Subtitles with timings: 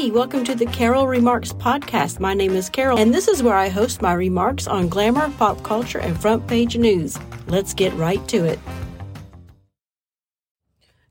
[0.00, 2.20] Hey, welcome to the Carol Remarks podcast.
[2.20, 5.62] My name is Carol, and this is where I host my remarks on glamour, pop
[5.62, 7.18] culture, and front page news.
[7.48, 8.58] Let's get right to it.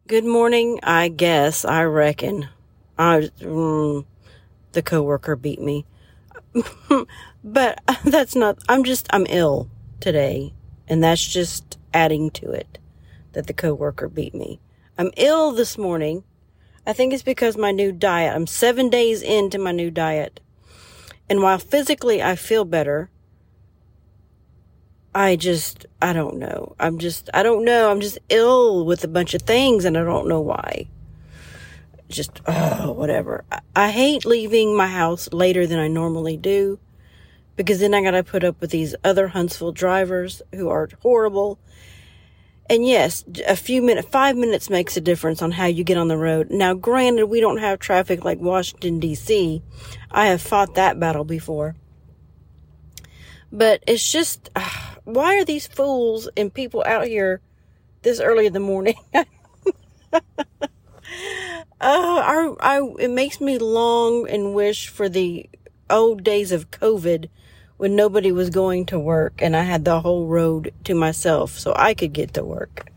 [0.08, 2.50] Good morning, I guess, I reckon.
[2.98, 4.06] I, mm,
[4.72, 5.86] the coworker beat me.
[7.44, 10.56] but that's not, I'm just, I'm ill today,
[10.88, 12.80] and that's just adding to it
[13.34, 14.60] that the coworker beat me.
[14.98, 16.24] I'm ill this morning
[16.90, 18.36] I think it's because my new diet.
[18.36, 20.40] I'm seven days into my new diet.
[21.30, 23.12] And while physically I feel better,
[25.14, 26.76] I just, I don't know.
[26.80, 27.92] I'm just, I don't know.
[27.92, 30.88] I'm just ill with a bunch of things and I don't know why.
[32.08, 33.44] Just, oh, whatever.
[33.52, 36.80] I, I hate leaving my house later than I normally do
[37.56, 41.60] because then I got to put up with these other Huntsville drivers who are horrible
[42.70, 46.08] and yes, a few minutes, five minutes makes a difference on how you get on
[46.08, 46.52] the road.
[46.52, 49.64] Now, granted, we don't have traffic like Washington, D.C.
[50.12, 51.76] I have fought that battle before.
[53.52, 54.70] But it's just, uh,
[55.04, 57.42] why are these fools and people out here
[58.04, 58.96] this early in the morning?
[59.14, 59.24] uh,
[61.82, 65.50] I, I, it makes me long and wish for the
[65.90, 67.30] old days of COVID
[67.80, 71.74] when nobody was going to work and I had the whole road to myself so
[71.74, 72.92] I could get to work.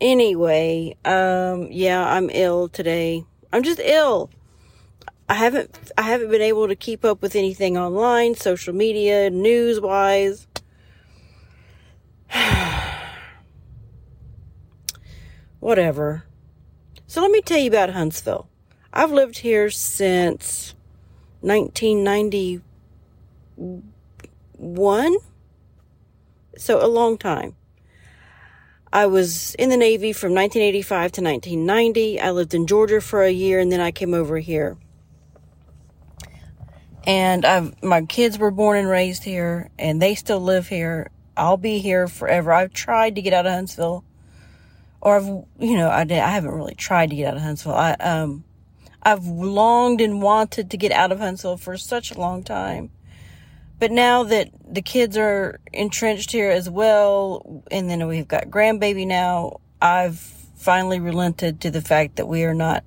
[0.00, 3.24] Anyway, um, yeah, I'm ill today.
[3.52, 4.30] I'm just ill.
[5.28, 9.80] I haven't, I haven't been able to keep up with anything online, social media, news
[9.80, 10.46] wise.
[15.58, 16.22] Whatever.
[17.08, 18.48] So let me tell you about Huntsville.
[18.92, 20.76] I've lived here since
[21.40, 22.60] 1990
[24.64, 25.16] one.
[26.56, 27.56] So a long time.
[28.92, 32.20] I was in the Navy from 1985 to 1990.
[32.20, 34.76] I lived in Georgia for a year and then I came over here.
[37.04, 41.10] And I've, my kids were born and raised here and they still live here.
[41.36, 42.52] I'll be here forever.
[42.52, 44.04] I've tried to get out of Huntsville
[45.00, 45.26] or I've,
[45.58, 47.74] you know, I did, I haven't really tried to get out of Huntsville.
[47.74, 48.44] I, um,
[49.02, 52.90] I've longed and wanted to get out of Huntsville for such a long time.
[53.78, 59.06] But now that the kids are entrenched here as well, and then we've got grandbaby
[59.06, 62.84] now, I've finally relented to the fact that we are not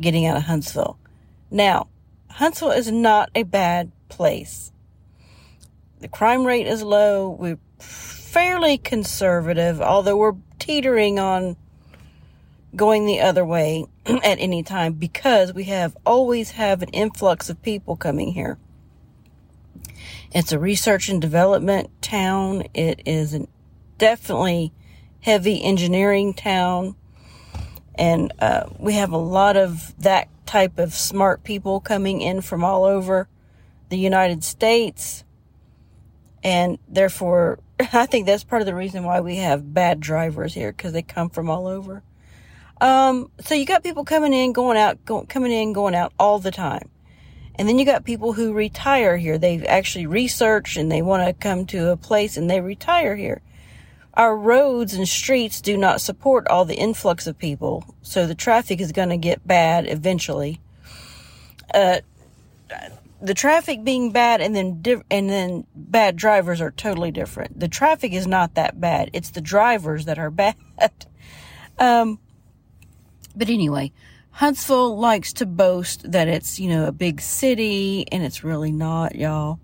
[0.00, 0.98] getting out of Huntsville.
[1.50, 1.88] Now,
[2.30, 4.72] Huntsville is not a bad place.
[6.00, 7.30] The crime rate is low.
[7.30, 11.56] We're fairly conservative, although we're teetering on
[12.74, 17.62] going the other way at any time because we have always have an influx of
[17.62, 18.58] people coming here.
[20.34, 22.64] It's a research and development town.
[22.72, 23.46] It is a
[23.98, 24.72] definitely
[25.20, 26.96] heavy engineering town.
[27.94, 32.64] And uh, we have a lot of that type of smart people coming in from
[32.64, 33.28] all over
[33.90, 35.22] the United States.
[36.42, 37.58] And therefore,
[37.92, 41.02] I think that's part of the reason why we have bad drivers here because they
[41.02, 42.02] come from all over.
[42.80, 46.38] Um, so you got people coming in, going out, going, coming in, going out all
[46.38, 46.88] the time.
[47.56, 49.38] And then you got people who retire here.
[49.38, 53.42] They've actually researched and they want to come to a place and they retire here.
[54.14, 58.78] Our roads and streets do not support all the influx of people, so the traffic
[58.78, 60.60] is going to get bad eventually.
[61.72, 62.00] Uh,
[63.22, 67.58] the traffic being bad and then and then bad drivers are totally different.
[67.58, 69.08] The traffic is not that bad.
[69.12, 70.56] It's the drivers that are bad.
[71.78, 72.18] um,
[73.34, 73.92] but anyway,
[74.32, 79.14] Huntsville likes to boast that it's, you know, a big city and it's really not,
[79.14, 79.60] y'all.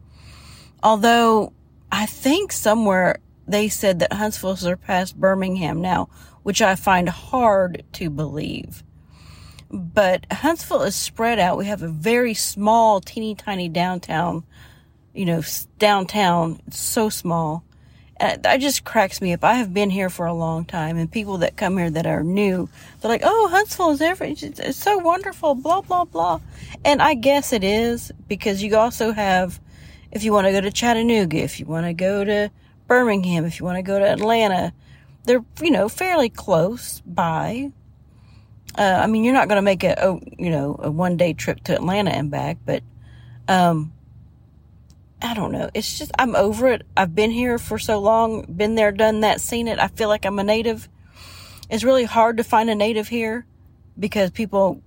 [0.82, 1.52] Although
[1.90, 6.08] I think somewhere they said that Huntsville surpassed Birmingham now,
[6.42, 8.84] which I find hard to believe.
[9.70, 11.58] But Huntsville is spread out.
[11.58, 14.44] We have a very small, teeny tiny downtown,
[15.14, 15.42] you know,
[15.78, 16.60] downtown.
[16.66, 17.64] It's so small.
[18.20, 19.44] Uh, that just cracks me up.
[19.44, 22.24] I have been here for a long time, and people that come here that are
[22.24, 22.68] new,
[23.00, 26.40] they're like, "Oh, Huntsville is every it's so wonderful." Blah blah blah,
[26.84, 29.60] and I guess it is because you also have,
[30.10, 32.50] if you want to go to Chattanooga, if you want to go to
[32.88, 34.72] Birmingham, if you want to go to Atlanta,
[35.24, 37.70] they're you know fairly close by.
[38.76, 41.34] Uh, I mean, you're not going to make a oh, you know a one day
[41.34, 42.82] trip to Atlanta and back, but
[43.46, 43.92] um,
[45.20, 45.70] I don't know.
[45.74, 46.86] It's just, I'm over it.
[46.96, 49.78] I've been here for so long, been there, done that, seen it.
[49.78, 50.88] I feel like I'm a native.
[51.68, 53.44] It's really hard to find a native here
[53.98, 54.80] because people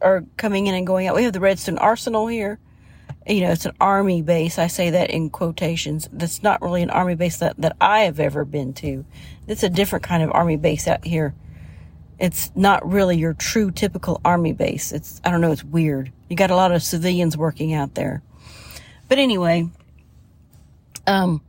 [0.00, 1.16] are coming in and going out.
[1.16, 2.58] We have the Redstone Arsenal here.
[3.26, 4.58] You know, it's an army base.
[4.58, 6.08] I say that in quotations.
[6.12, 9.06] That's not really an army base that, that I have ever been to.
[9.48, 11.34] It's a different kind of army base out here
[12.18, 14.92] it's not really your true typical army base.
[14.92, 16.12] It's, I don't know, it's weird.
[16.28, 18.22] You got a lot of civilians working out there.
[19.08, 19.68] But anyway,
[21.06, 21.40] um,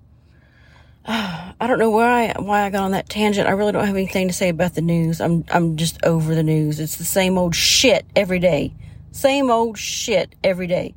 [1.08, 3.48] I don't know why why I got on that tangent.
[3.48, 5.22] I really don't have anything to say about the news.
[5.22, 6.80] I'm I'm just over the news.
[6.80, 8.74] It's the same old shit every day.
[9.12, 10.96] Same old shit every day.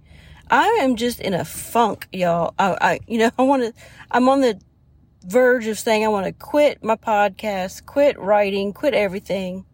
[0.50, 2.54] I am just in a funk, y'all.
[2.58, 3.72] I, I you know, I want to.
[4.10, 4.60] I'm on the
[5.26, 9.66] verge of saying I want to quit my podcast, quit writing, quit everything.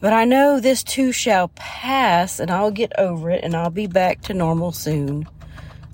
[0.00, 3.86] But I know this too shall pass, and I'll get over it, and I'll be
[3.86, 5.28] back to normal soon.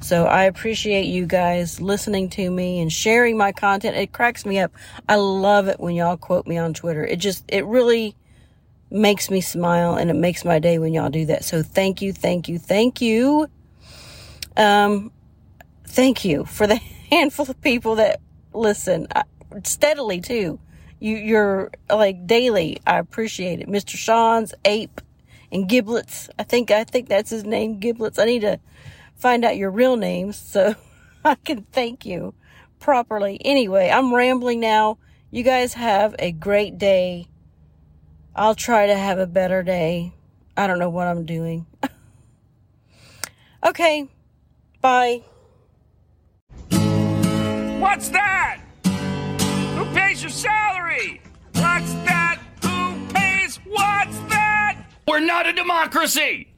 [0.01, 3.97] So I appreciate you guys listening to me and sharing my content.
[3.97, 4.73] It cracks me up.
[5.09, 7.05] I love it when y'all quote me on Twitter.
[7.05, 8.15] It just, it really
[8.91, 11.45] makes me smile and it makes my day when y'all do that.
[11.45, 13.49] So thank you, thank you, thank you.
[14.57, 15.11] Um,
[15.87, 16.77] thank you for the
[17.11, 18.21] handful of people that
[18.53, 19.25] listen I,
[19.65, 20.59] steadily too.
[21.01, 22.81] You, you're like daily.
[22.87, 23.69] I appreciate it.
[23.69, 23.97] Mr.
[23.97, 25.01] Sean's ape
[25.53, 26.29] and giblets.
[26.39, 28.19] I think, I think that's his name, giblets.
[28.19, 28.59] I need to
[29.17, 30.75] find out your real names so
[31.25, 32.35] I can thank you
[32.79, 33.41] properly.
[33.45, 34.99] Anyway, I'm rambling now.
[35.31, 37.29] You guys have a great day.
[38.35, 40.13] I'll try to have a better day.
[40.57, 41.67] I don't know what I'm doing.
[43.67, 44.09] okay,
[44.81, 45.23] bye.
[47.81, 48.58] What's that?
[50.19, 51.21] Pays your salary?
[51.53, 52.41] What's that?
[52.65, 53.61] Who pays?
[53.65, 54.77] What's that?
[55.07, 56.49] We're not a democracy!